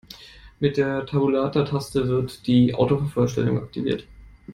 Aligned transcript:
Mit 0.59 0.77
der 0.77 1.05
Tabulatortaste 1.05 2.07
wird 2.07 2.47
die 2.47 2.73
Autovervollständigung 2.73 3.61
aktiviert. 3.61 4.07